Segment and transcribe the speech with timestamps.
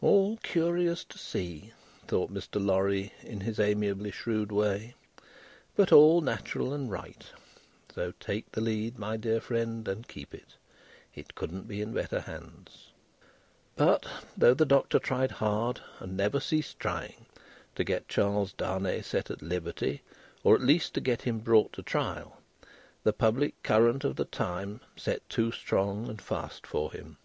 [0.00, 1.74] "All curious to see,"
[2.08, 2.58] thought Mr.
[2.58, 4.94] Lorry, in his amiably shrewd way,
[5.76, 7.22] "but all natural and right;
[7.94, 10.56] so, take the lead, my dear friend, and keep it;
[11.14, 12.92] it couldn't be in better hands."
[13.76, 17.26] But, though the Doctor tried hard, and never ceased trying,
[17.74, 20.00] to get Charles Darnay set at liberty,
[20.42, 22.40] or at least to get him brought to trial,
[23.02, 27.18] the public current of the time set too strong and fast for him.